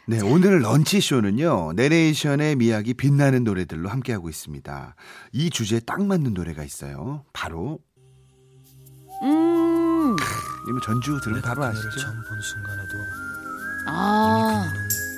네, 0.08 0.20
오늘 0.22 0.60
런치쇼는요, 0.62 1.72
내레이션의 1.74 2.54
미학이 2.56 2.94
빛나는 2.94 3.42
노래들로 3.42 3.88
함께하고 3.88 4.28
있습니다. 4.28 4.94
이 5.32 5.50
주제에 5.50 5.80
딱 5.80 6.00
맞는 6.04 6.32
노래가 6.34 6.62
있어요. 6.62 7.24
바로, 7.32 7.80
음, 9.22 10.14
이거 10.68 10.80
전주 10.84 11.18
들으면 11.22 11.42
바로 11.42 11.64
아시죠? 11.64 11.90
처음 11.98 12.14
본 12.28 12.40
순간에도 12.40 12.94
아, 13.88 14.72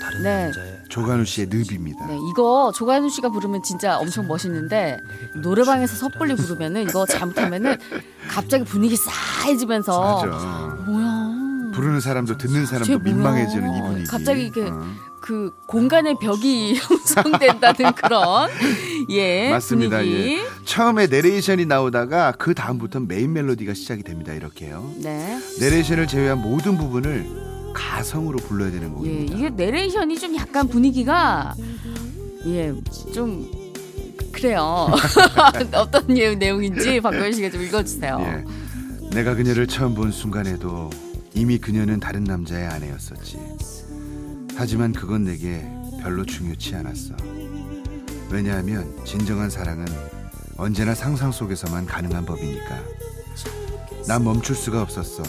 다른 0.09 0.23
네. 0.23 0.45
남자의 0.45 0.79
조관우 0.89 1.25
씨의 1.25 1.49
늪입니다. 1.51 2.07
네, 2.07 2.17
이거 2.31 2.73
조관우 2.75 3.11
씨가 3.11 3.29
부르면 3.29 3.63
진짜 3.63 3.99
엄청 3.99 4.27
멋있는데, 4.27 4.99
노래방에서 5.37 5.97
섣불리 5.97 6.35
부르면은 6.35 6.83
이거 6.89 7.05
잘못하면은 7.05 7.77
갑자기 8.29 8.65
분위기 8.65 8.97
싸해지면서. 8.97 10.25
뭐야. 10.87 11.29
부르는 11.75 12.01
사람도 12.01 12.39
듣는 12.39 12.65
쟤 12.65 12.79
사람도. 12.79 12.99
민망해지는 13.01 13.77
이 13.77 13.83
분위기. 13.83 14.07
갑자기 14.09 14.47
이게 14.47 14.63
어. 14.69 14.85
그 15.21 15.53
공간의 15.67 16.17
벽이 16.21 16.75
형성된다는 16.81 17.93
그런 17.95 18.49
예 19.11 19.51
맞습니다. 19.51 19.99
분위기. 19.99 20.39
예. 20.39 20.47
처음에 20.65 21.07
내레이션이 21.07 21.67
나오다가 21.67 22.33
그 22.33 22.55
다음부터 22.55 23.01
메인 23.01 23.33
멜로디가 23.35 23.75
시작이 23.75 24.03
됩니다. 24.03 24.33
이렇게요. 24.33 24.91
네. 24.97 25.39
내레이션을 25.61 26.07
제외한 26.09 26.39
모든 26.41 26.79
부분을 26.79 27.27
가성으로 27.79 28.39
불러야 28.41 28.71
되는 28.71 28.89
예, 28.89 28.93
곡입니다. 28.93 29.37
이게 29.37 29.51
내레이션이 29.51 30.19
좀 30.19 30.35
약간 30.35 30.67
분위기가 30.69 31.55
예, 32.47 32.75
좀 33.15 33.49
그래요. 34.33 34.89
어떤 35.75 36.17
예, 36.17 36.35
내용인지 36.35 37.01
박고현 37.01 37.33
씨가 37.33 37.51
좀 37.51 37.63
읽어주세요. 37.63 38.19
예. 38.21 39.09
내가 39.15 39.35
그녀를 39.35 39.67
처음 39.67 39.95
본 39.95 40.11
순간에도 40.11 40.91
이미 41.35 41.59
그녀는 41.59 42.01
다른 42.01 42.25
남자의 42.25 42.67
아내였었지. 42.67 43.39
하지만 44.57 44.93
그건 44.93 45.25
내게 45.25 45.65
별로 46.03 46.25
중요치 46.25 46.75
않았어. 46.75 47.15
왜냐하면 48.31 48.93
진정한 49.05 49.49
사랑은 49.49 49.87
언제나 50.57 50.95
상상 50.95 51.31
속에서만 51.31 51.87
가능한 51.87 52.27
법이니까. 52.27 52.83
난 54.09 54.25
멈출 54.25 54.57
수가 54.57 54.83
없었어. 54.83 55.23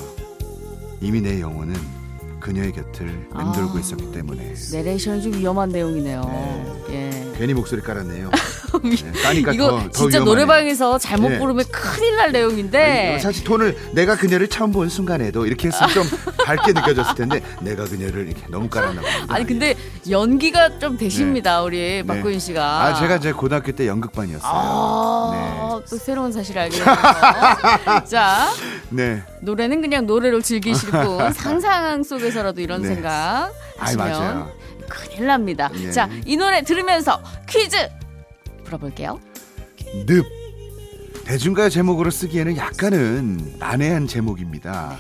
이미 1.02 1.22
내 1.22 1.40
영혼은 1.40 1.99
그녀의 2.40 2.72
곁을 2.72 3.06
맴돌고 3.34 3.78
아. 3.78 3.80
있었기 3.80 4.12
때문에. 4.12 4.54
내레이션이 4.72 5.22
좀 5.22 5.34
위험한 5.34 5.70
내용이네요. 5.70 6.84
예. 6.90 7.32
괜히 7.38 7.54
목소리 7.54 7.82
깔았네요. 7.82 8.30
네, 8.84 9.22
까니까 9.22 9.52
이거 9.54 9.68
더, 9.70 9.78
더 9.84 9.90
진짜 9.90 10.18
위험하네요. 10.20 10.26
노래방에서 10.26 10.98
잘못 10.98 11.32
예. 11.32 11.40
부르면 11.40 11.66
큰일 11.72 12.16
날 12.18 12.32
내용인데. 12.32 13.10
아니, 13.12 13.20
사실 13.20 13.44
톤을 13.44 13.76
내가 13.94 14.16
그녀를 14.16 14.48
처음 14.48 14.72
본 14.72 14.90
순간에도 14.90 15.46
이렇게 15.46 15.68
했으면 15.70 15.90
좀 15.90 16.04
밝게 16.46 16.74
느껴졌을 16.74 17.16
텐데 17.16 17.42
내가 17.62 17.86
그녀를 17.86 18.28
이렇게 18.28 18.42
너무 18.50 18.70
깔았나 18.70 19.02
봅니다. 19.02 19.34
아니 19.34 19.46
근데 19.46 19.76
연기가 20.10 20.80
좀 20.80 20.98
되십니다 20.98 21.62
우리 21.64 22.04
박고인 22.04 22.40
씨가. 22.40 22.60
네. 22.84 22.92
아 22.92 23.00
제가 23.00 23.20
제 23.20 23.32
고등학교 23.32 23.72
때 23.72 23.88
연극반이었어요. 23.88 24.52
아, 24.52 25.82
또 25.90 25.98
새로운 25.98 26.32
사실을 26.32 26.62
알게 26.64 26.78
됐네요. 26.78 28.04
자, 28.06 28.50
네. 28.90 29.24
노래는 29.42 29.82
그냥 29.82 30.06
노래로 30.06 30.42
즐기실 30.42 30.90
뿐 30.92 31.32
상상 31.34 32.04
속에서라도 32.04 32.62
이런 32.62 32.82
네. 32.82 32.90
생각 32.90 33.52
아이 33.78 33.96
하시면 33.96 34.12
맞아요. 34.12 34.52
큰일 34.88 35.28
납니다. 35.28 35.70
예. 35.82 35.92
자, 35.92 36.10
이 36.26 36.36
노래 36.36 36.62
들으면서 36.64 37.22
퀴즈 37.48 37.88
풀어볼게요. 38.64 39.20
늪. 40.06 40.26
대중가요 41.26 41.70
제목으로 41.70 42.10
쓰기에는 42.10 42.58
약간은 42.58 43.58
난해한 43.60 44.08
제목입니다. 44.08 44.98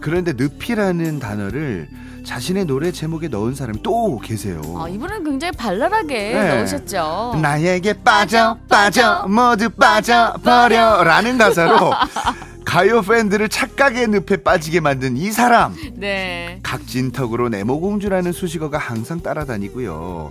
그런데 0.00 0.32
늪이라는 0.32 1.18
단어를 1.18 1.88
자신의 2.24 2.66
노래 2.66 2.92
제목에 2.92 3.26
넣은 3.26 3.56
사람이 3.56 3.82
또 3.82 4.20
계세요. 4.20 4.62
아, 4.78 4.88
이분은 4.88 5.24
굉장히 5.24 5.50
발랄하게 5.56 6.34
네. 6.34 6.54
넣으셨죠. 6.54 7.38
나에게 7.42 7.94
빠져 7.94 8.58
빠져 8.68 9.26
모두 9.26 9.70
빠져 9.70 10.34
버려라는 10.44 11.36
가사로 11.38 11.92
가요 12.64 13.02
팬들을 13.02 13.48
착각의 13.48 14.06
늪에 14.06 14.36
빠지게 14.36 14.78
만든 14.78 15.16
이 15.16 15.32
사람 15.32 15.74
네. 15.94 16.60
각진턱으로 16.62 17.48
네모공주라는 17.48 18.30
수식어가 18.30 18.78
항상 18.78 19.20
따라다니고요. 19.20 20.28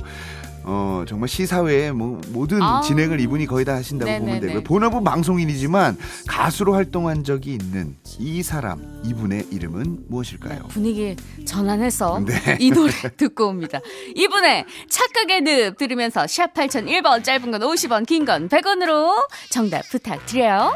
어 0.63 1.03
정말 1.07 1.27
시사회의 1.27 1.91
뭐 1.91 2.21
모든 2.29 2.61
아. 2.61 2.81
진행을 2.81 3.19
이분이 3.19 3.47
거의 3.47 3.65
다 3.65 3.73
하신다고 3.75 4.09
보면 4.11 4.25
네네네. 4.25 4.39
되고요. 4.47 4.63
본업은 4.63 5.03
방송인이지만 5.03 5.97
가수로 6.27 6.73
활동한 6.75 7.23
적이 7.23 7.53
있는 7.53 7.95
이 8.19 8.43
사람 8.43 9.01
이분의 9.03 9.47
이름은 9.51 10.05
무엇일까요? 10.07 10.59
분위기 10.69 11.15
전환해서 11.45 12.19
네. 12.25 12.57
이 12.59 12.69
노래 12.71 12.91
듣고 13.17 13.47
옵니다. 13.47 13.79
이분의 14.15 14.65
착각의 14.89 15.41
늪 15.41 15.77
들으면서 15.77 16.27
샵 16.27 16.53
8001번 16.53 17.23
짧은 17.23 17.49
건 17.51 17.61
50원 17.61 18.05
긴 18.05 18.25
건 18.25 18.47
100원으로 18.49 19.13
정답 19.49 19.81
부탁드려요. 19.89 20.73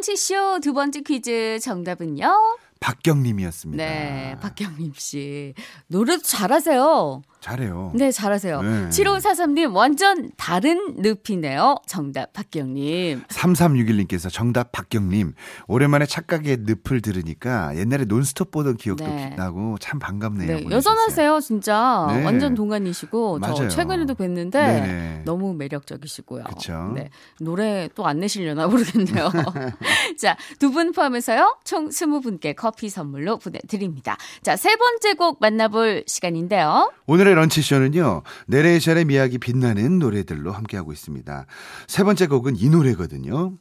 런치쇼 0.00 0.60
두 0.60 0.72
번째 0.72 1.02
퀴즈 1.02 1.58
정답은요? 1.60 2.58
박경님이었습니다. 2.80 3.84
네, 3.84 4.36
박경림 4.40 4.94
씨. 4.96 5.54
노래도 5.88 6.22
잘하세요. 6.22 7.22
잘해요. 7.40 7.92
네, 7.94 8.12
잘하세요. 8.12 8.62
네. 8.62 8.88
7543님, 8.90 9.74
완전 9.74 10.30
다른 10.36 10.96
늪이네요. 10.98 11.76
정답, 11.86 12.32
박경님. 12.32 13.22
3361님께서 13.28 14.30
정답 14.32 14.72
박경님 14.72 15.32
오랜만에 15.68 16.06
착각의 16.06 16.58
늪을 16.60 17.00
들으니까 17.00 17.76
옛날에 17.76 18.04
논스톱 18.04 18.50
보던 18.50 18.76
기억도 18.76 19.04
네. 19.06 19.30
나고 19.36 19.78
참 19.80 19.98
반갑네요. 19.98 20.58
네. 20.60 20.64
여전하세요, 20.70 21.40
진짜. 21.40 22.06
네. 22.10 22.24
완전 22.24 22.54
동안이시고, 22.54 23.40
저 23.42 23.48
맞아요. 23.52 23.68
최근에도 23.68 24.14
뵀는데, 24.14 24.52
네네. 24.52 25.22
너무 25.24 25.54
매력적이시고요. 25.54 26.44
그쵸. 26.44 26.92
네, 26.94 27.08
노래 27.40 27.88
또 27.94 28.10
안 28.10 28.18
내시려나 28.20 28.66
모르겠네요. 28.66 29.30
자, 30.20 30.36
두 30.58 30.70
분 30.70 30.92
포함해서요, 30.92 31.58
총 31.64 31.88
20분께 31.88 32.54
커피 32.56 32.88
선물로 32.88 33.38
보내드립니다. 33.38 34.16
자, 34.42 34.56
세 34.56 34.76
번째 34.76 35.14
곡 35.14 35.38
만나볼 35.40 36.04
시간인데요. 36.06 36.92
오늘의 37.06 37.29
런치쇼는요 37.34 38.22
내레이션의 38.46 39.04
미학이 39.06 39.38
빛나는 39.38 39.98
노래들로 39.98 40.52
함께하고 40.52 40.92
있습니다. 40.92 41.46
세 41.86 42.04
번째 42.04 42.26
곡은 42.26 42.56
이 42.56 42.68
노래거든요. 42.68 43.52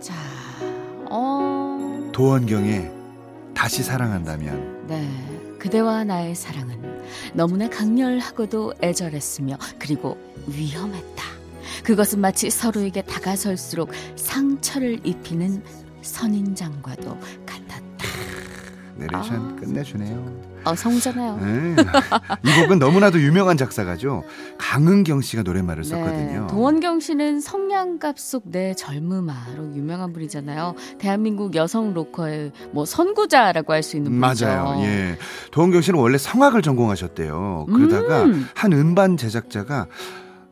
자, 0.00 0.14
어, 1.10 2.10
도원경의 2.12 2.90
다시 3.54 3.82
사랑한다면 3.82 4.86
네. 4.86 5.30
그대와 5.58 6.04
나의 6.04 6.34
사랑은 6.34 7.00
너무나 7.34 7.68
강렬하고도 7.68 8.74
애절했으며 8.82 9.58
그리고 9.78 10.16
위험했다. 10.46 11.24
그것은 11.84 12.20
마치 12.20 12.50
서로에게 12.50 13.02
다가설수록 13.02 13.90
상처를 14.16 15.00
입히는 15.04 15.62
선인장과도 16.02 17.18
같았다. 17.46 18.06
내레이션 19.00 19.36
아. 19.36 19.60
끝내주네요. 19.60 20.50
어, 20.64 20.74
성우잖아요. 20.74 21.38
네. 21.38 21.76
이 22.44 22.60
곡은 22.62 22.78
너무나도 22.78 23.18
유명한 23.22 23.56
작사가죠. 23.56 24.24
강은경 24.58 25.22
씨가 25.22 25.42
노랫말을 25.42 25.84
썼거든요. 25.84 26.40
네, 26.42 26.46
도원경 26.48 27.00
씨는 27.00 27.40
성냥갑 27.40 28.18
속내 28.18 28.74
젊음아로 28.74 29.74
유명한 29.74 30.12
분이잖아요. 30.12 30.74
대한민국 30.98 31.54
여성 31.54 31.94
로커의 31.94 32.52
뭐 32.72 32.84
선구자라고 32.84 33.72
할 33.72 33.82
수 33.82 33.96
있는 33.96 34.20
분이죠. 34.20 34.46
맞아요. 34.46 34.82
예. 34.84 35.16
도원경 35.50 35.80
씨는 35.80 35.98
원래 35.98 36.18
성악을 36.18 36.60
전공하셨대요. 36.60 37.66
그러다가 37.72 38.24
음. 38.24 38.46
한 38.54 38.72
음반 38.74 39.16
제작자가 39.16 39.86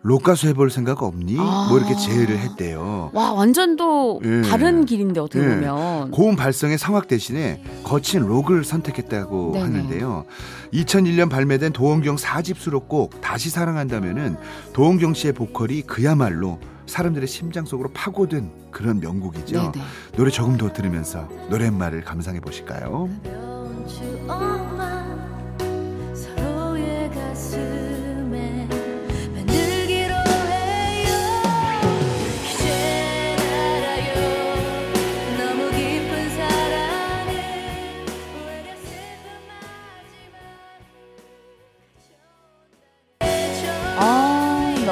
록가수 0.09 0.49
해볼 0.49 0.71
생각 0.71 1.03
없니? 1.03 1.37
아. 1.39 1.67
뭐 1.69 1.79
이렇게 1.79 1.95
제의를 1.95 2.39
했대요. 2.39 3.11
와 3.13 3.33
완전 3.33 3.77
또 3.77 4.21
예. 4.25 4.41
다른 4.43 4.87
길인데 4.87 5.21
어떻게 5.21 5.45
예. 5.45 5.49
보면 5.49 6.11
고음 6.13 6.35
발성의 6.35 6.79
성악 6.79 7.09
대신에 7.09 7.63
거친 7.85 8.23
록을 8.23 8.65
선택했다고 8.65 9.53
네네. 9.53 9.65
하는데요. 9.65 10.25
2001년 10.73 11.29
발매된 11.29 11.73
도원경 11.73 12.17
4집 12.17 12.57
수록곡 12.57 13.21
다시 13.21 13.51
사랑한다면은 13.51 14.37
도원경 14.73 15.13
씨의 15.13 15.35
보컬이 15.35 15.83
그야말로 15.83 16.59
사람들의 16.87 17.29
심장 17.29 17.67
속으로 17.67 17.91
파고든 17.93 18.71
그런 18.71 19.01
명곡이죠. 19.01 19.73
네네. 19.73 19.87
노래 20.17 20.31
조금 20.31 20.57
더 20.57 20.73
들으면서 20.73 21.29
노랫말을 21.51 22.03
감상해 22.03 22.41
보실까요? 22.41 23.11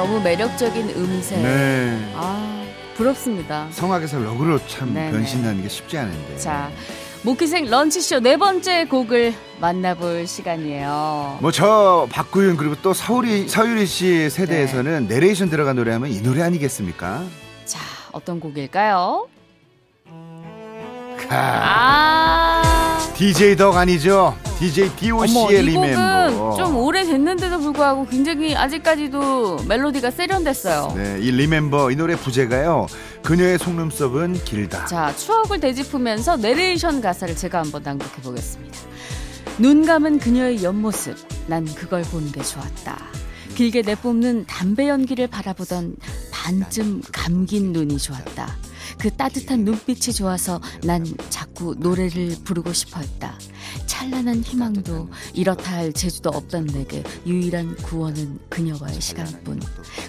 너무 0.07 0.21
매력적인 0.21 0.89
음색. 0.91 1.39
네. 1.41 2.11
아 2.15 2.63
부럽습니다. 2.95 3.67
성악에서 3.71 4.19
록으로 4.19 4.57
참 4.65 4.93
네네. 4.93 5.11
변신하는 5.11 5.61
게 5.61 5.67
쉽지 5.67 5.97
않은데. 5.97 6.37
자 6.37 6.71
모키생 7.23 7.69
런치쇼 7.69 8.21
네 8.21 8.37
번째 8.37 8.85
곡을 8.85 9.33
만나볼 9.59 10.25
시간이에요. 10.25 11.39
뭐 11.41 11.51
저 11.51 12.07
박구윤 12.09 12.55
그리고 12.55 12.75
또 12.81 12.93
서울이 12.93 13.49
서유리 13.49 13.85
씨 13.85 14.29
세대에서는 14.29 15.07
내레이션 15.09 15.49
들어간 15.49 15.75
노래하면 15.75 16.09
이 16.09 16.21
노래 16.21 16.41
아니겠습니까? 16.41 17.25
자 17.65 17.79
어떤 18.13 18.39
곡일까요? 18.39 19.27
가. 21.27 21.35
아 21.35 23.13
DJ 23.15 23.57
덕 23.57 23.75
아니죠? 23.75 24.37
DJ 24.59 24.89
DOC의 24.95 25.61
리멤버. 25.63 26.55
좀 26.57 26.77
오래 26.77 27.03
됐는데도 27.05 27.59
불구하고 27.59 28.07
굉장히 28.07 28.55
아직까지도 28.55 29.65
멜로디가 29.67 30.09
세련됐어요. 30.09 30.93
네, 30.95 31.19
이 31.21 31.31
Remember 31.31 31.91
이 31.91 31.95
노래 31.95 32.15
부제가요. 32.15 32.87
그녀의 33.23 33.59
속눈썹은 33.59 34.43
길다. 34.45 34.85
자, 34.85 35.15
추억을 35.15 35.59
되짚으면서 35.59 36.37
내레이션 36.37 37.01
가사를 37.01 37.35
제가 37.35 37.59
한번 37.59 37.83
낭독해 37.83 38.21
보겠습니다. 38.23 38.77
눈 39.59 39.85
감은 39.85 40.19
그녀의 40.19 40.63
옆모습, 40.63 41.15
난 41.47 41.65
그걸 41.65 42.01
보는 42.03 42.31
게 42.31 42.41
좋았다. 42.41 42.97
길게 43.55 43.83
내뿜는 43.83 44.45
담배 44.47 44.87
연기를 44.87 45.27
바라보던 45.27 45.95
반쯤 46.31 47.01
감긴 47.11 47.73
눈이 47.73 47.97
좋았다. 47.97 48.55
그 48.97 49.11
따뜻한 49.11 49.63
눈빛이 49.63 50.13
좋아서 50.13 50.61
난 50.83 51.05
자꾸 51.29 51.75
노래를 51.77 52.37
부르고 52.43 52.73
싶어 52.73 52.99
했다. 52.99 53.37
찬란한 53.85 54.41
희망도 54.43 55.09
이렇다 55.33 55.73
할 55.73 55.93
재주도 55.93 56.29
없던 56.29 56.67
내게 56.67 57.03
유일한 57.25 57.75
구원은 57.77 58.39
그녀와의 58.49 59.01
시간뿐. 59.01 59.61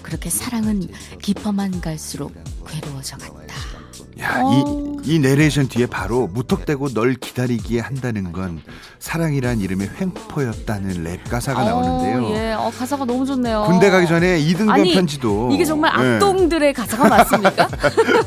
그렇게 0.03 0.29
사랑은 0.29 0.87
깊어만 1.21 1.81
갈수록 1.81 2.33
괴로워져 2.67 3.17
갔다. 3.17 3.78
야, 4.21 4.41
어. 4.43 4.99
이, 5.05 5.15
이 5.15 5.19
내레이션 5.19 5.69
뒤에 5.69 5.85
바로 5.85 6.27
무턱대고 6.27 6.89
널 6.89 7.13
기다리기에 7.15 7.79
한다는 7.79 8.31
건 8.31 8.61
사랑이란 8.99 9.61
이름의 9.61 9.89
횡포였다는 9.99 11.03
랩 11.03 11.23
가사가 11.23 11.63
나오는데요. 11.63 12.25
어, 12.25 12.35
예, 12.35 12.53
어, 12.53 12.69
가사가 12.77 13.05
너무 13.05 13.25
좋네요. 13.25 13.63
군대 13.67 13.89
가기 13.89 14.07
전에 14.07 14.39
이등변 14.39 14.69
아니, 14.69 14.93
편지도 14.93 15.51
이게 15.53 15.63
정말 15.63 15.93
예, 15.97 16.15
악동들의 16.15 16.73
가사가 16.73 17.07
맞습니까? 17.07 17.69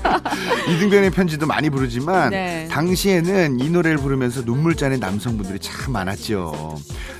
이등변의 0.74 1.10
편지도 1.10 1.46
많이 1.46 1.68
부르지만 1.68 2.30
네. 2.30 2.68
당시에는 2.70 3.60
이 3.60 3.68
노래를 3.68 3.98
부르면서 3.98 4.42
눈물 4.44 4.74
짜는 4.74 4.98
남성분들이 4.98 5.58
참 5.58 5.92
많았죠. 5.92 6.76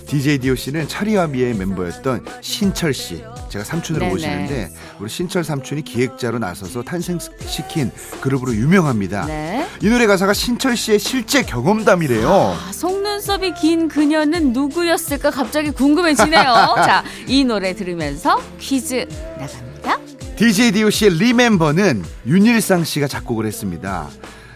DJ 0.06 0.38
DOC는 0.38 0.88
철이와 0.88 1.26
미의 1.28 1.54
멤버였던 1.54 2.24
신철 2.40 2.92
씨. 2.92 3.24
제가 3.48 3.64
삼촌으로 3.64 4.00
네네. 4.04 4.12
모시는데 4.12 4.70
우리 4.98 5.08
신철 5.08 5.44
삼촌이 5.44 5.82
기획자로 5.82 6.38
나서서 6.38 6.82
탄생시킨 6.82 7.90
그룹으로 8.20 8.54
유명합니다. 8.62 9.26
네. 9.26 9.66
이 9.82 9.88
노래 9.88 10.06
가사가 10.06 10.32
신철 10.32 10.76
씨의 10.76 11.00
실제 11.00 11.42
경험담이래요. 11.42 12.28
아, 12.28 12.72
속눈썹이 12.72 13.54
긴 13.54 13.88
그녀는 13.88 14.52
누구였을까 14.52 15.30
갑자기 15.30 15.72
궁금해지네요. 15.72 16.42
자, 16.86 17.02
이 17.26 17.44
노래 17.44 17.74
들으면서 17.74 18.40
퀴즈 18.58 19.06
나갑니다. 19.38 19.98
DJ 20.36 20.72
DOC의 20.72 21.14
리멤버는 21.18 22.04
윤일상 22.26 22.84
씨가 22.84 23.08
작곡을 23.08 23.46
했습니다. 23.46 24.08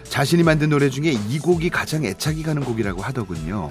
자신이 0.05 0.41
만든 0.43 0.69
노래 0.69 0.89
중에 0.89 1.11
이 1.11 1.39
곡이 1.39 1.69
가장 1.69 2.05
애착이 2.05 2.43
가는 2.43 2.63
곡이라고 2.63 3.01
하더군요. 3.01 3.69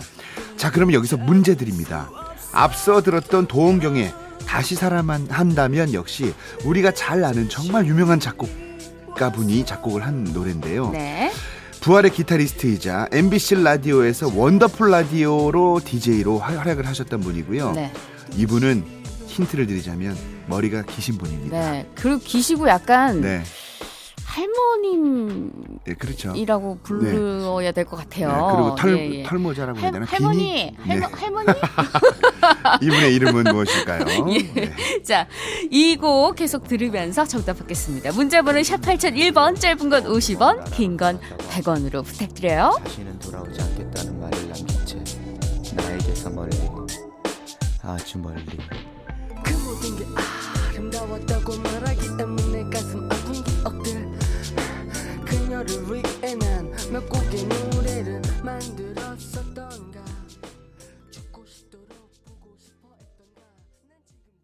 자, 0.59 0.71
그러면 0.71 0.95
여기서 0.95 1.17
문제 1.17 1.55
드립니다. 1.57 2.11
앞서 2.53 3.01
들었던 3.01 3.47
도원경의 3.47 4.13
다시 4.47 4.75
살아만 4.75 5.29
한다면 5.31 5.95
역시 5.95 6.35
우리가 6.65 6.93
잘 6.93 7.25
아는 7.25 7.49
정말 7.49 7.87
유명한 7.87 8.21
작곡 8.21 8.66
가 9.17 9.31
분이 9.31 9.65
작곡을 9.65 10.07
한 10.07 10.25
노래인데요. 10.25 10.91
네. 10.91 11.33
부활의 11.81 12.13
기타리스트이자 12.13 13.09
MBC 13.13 13.63
라디오에서 13.63 14.31
원더풀 14.35 14.91
라디오로 14.91 15.81
DJ로 15.85 16.39
활약을 16.39 16.87
하셨던 16.87 17.21
분이고요. 17.21 17.73
네. 17.73 17.93
이분은 18.37 18.85
힌트를 19.27 19.67
드리자면 19.67 20.17
머리가 20.47 20.83
기신 20.83 21.17
분입니다. 21.17 21.73
네. 21.73 21.89
그리고 21.95 22.19
기시고 22.19 22.69
약간 22.69 23.21
네, 23.21 23.43
할머님이라고 24.37 25.79
네, 25.85 25.95
그렇죠. 25.95 26.33
불러야 26.83 27.73
될 27.73 27.85
것 27.87 27.97
같아요. 27.97 28.29
네, 28.29 28.35
그리고 28.35 28.75
털, 28.75 28.99
예, 28.99 29.11
예. 29.21 29.23
털모자라고 29.23 29.79
해야 29.79 29.87
할, 29.87 29.93
되나? 29.93 30.05
할머니, 30.07 30.75
비니? 30.83 30.91
할머, 30.91 31.07
네. 31.09 31.13
할머니. 31.17 31.53
이분의 32.83 33.15
이름은 33.15 33.45
무엇일까요? 33.45 34.05
예. 34.33 34.39
네. 34.53 35.03
자, 35.03 35.27
이 35.71 35.97
곡 35.97 36.37
계속 36.37 36.69
들으면서 36.69 37.25
정답 37.25 37.59
받겠습니다. 37.59 38.13
문자번호 38.13 38.63
샵 38.63 38.81
8001번, 38.83 39.59
짧은 39.59 39.89
건 39.89 40.05
50원, 40.05 40.71
긴 40.73 40.97
건 40.99 41.19
100원으로 41.51 42.05
부탁드려요. 42.05 42.79
다시는 42.85 43.19
돌아오지 43.19 43.61
않겠다는 43.61 44.21
말을 44.21 44.49
남긴 44.49 44.67
채 44.85 44.99
나에게서 45.75 46.31
멀리 46.31 46.51
아주 47.83 48.19
멀리 48.19 48.45
그 49.45 49.53
모든 49.65 49.97
게 49.97 50.05
아름다웠다고 50.75 51.57
말하기 51.59 52.17
때문에 52.19 52.65
가슴 52.71 53.09
그녀를 55.57 55.85
위해 55.87 56.35
난몇 56.35 57.09
곡의 57.09 57.45
노래를 57.47 58.21
만들었었던가 58.45 60.05
죽고 61.11 61.47
싶도록 61.47 61.89
보고 62.27 62.55
싶어 62.59 62.89
했던가 63.01 63.41
난 63.89 63.97
지금도 64.07 64.43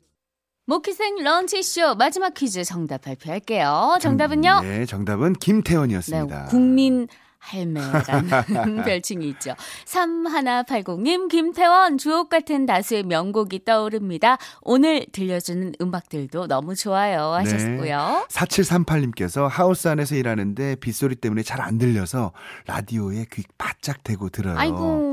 모키생 0.64 1.22
런치쇼 1.22 1.96
마지막 1.96 2.33
퀴즈 2.33 2.64
정답 2.64 3.03
발표할게요. 3.03 3.98
정답은요? 4.01 4.61
네, 4.62 4.87
정답은 4.87 5.35
김태원이었습니다. 5.35 6.44
네, 6.44 6.48
국민 6.51 7.09
할매라는 7.42 8.85
별칭이 8.85 9.28
있죠. 9.31 9.55
3180님, 9.87 11.28
김태원, 11.28 11.98
주옥 11.98 12.28
같은 12.28 12.66
다수의 12.66 13.02
명곡이 13.05 13.64
떠오릅니다. 13.64 14.38
오늘 14.62 15.07
들려주는 15.12 15.74
음악들도 15.81 16.46
너무 16.46 16.74
좋아요. 16.74 17.38
네. 17.44 17.50
하셨고요. 17.50 18.26
4738님께서 18.31 19.48
하우스 19.48 19.88
안에서 19.88 20.14
일하는데 20.14 20.76
빗소리 20.76 21.16
때문에 21.16 21.42
잘 21.42 21.62
안 21.62 21.78
들려서 21.78 22.33
라디오에 22.66 23.26
귀 23.33 23.44
바짝 23.57 24.02
대고 24.02 24.31
들어요. 24.31 24.59
아이고. 24.59 25.12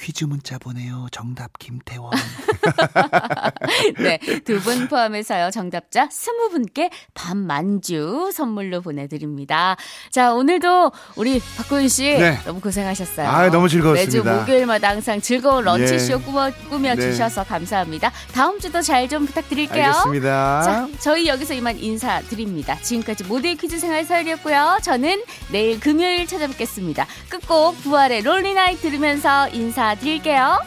퀴즈 0.00 0.24
문자 0.24 0.58
보내요. 0.58 1.06
정답 1.10 1.58
김태원. 1.58 2.12
네, 3.98 4.18
두 4.44 4.58
분 4.60 4.88
포함해서요. 4.88 5.50
정답자 5.50 6.08
20분께 6.08 6.90
밥 7.14 7.36
만주 7.36 8.30
선물로 8.34 8.80
보내드립니다. 8.80 9.76
자, 10.10 10.32
오늘도 10.34 10.92
우리 11.16 11.40
박고윤 11.56 11.88
씨 11.88 12.04
네. 12.18 12.38
너무 12.44 12.60
고생하셨어요. 12.60 13.26
아, 13.28 13.50
너무 13.50 13.68
즐거웠습니다. 13.68 14.30
매주 14.30 14.40
목요일마다 14.40 14.90
항상 14.90 15.20
즐거운 15.20 15.64
런치쇼 15.64 16.14
예. 16.14 16.18
꾸며, 16.18 16.50
꾸며주셔서 16.68 17.44
감사합니다. 17.44 18.12
다음 18.32 18.58
주도 18.60 18.80
잘 18.82 19.08
좀 19.08 19.24
부탁드릴게요. 19.24 19.86
알겠습니다. 19.86 20.62
자, 20.62 20.88
저희 20.98 21.28
여기서 21.28 21.54
이만 21.54 21.78
인사드립니다. 21.78 22.76
지금까지 22.82 23.24
모두의 23.24 23.56
퀴즈 23.56 23.78
생활 23.78 24.04
서열이었고요. 24.04 24.80
저는 24.82 25.22
내일 25.50 25.80
금요일 25.80 26.26
찾아뵙겠습니다. 26.26 27.06
끝곡 27.30 27.80
부활의 27.84 28.20
롤리나이 28.22 28.76
들으면서 28.76 29.48
인사 29.50 29.87
드릴게요. 29.96 30.58